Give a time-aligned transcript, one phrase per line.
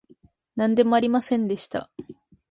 [0.55, 1.91] なんでもありませんでした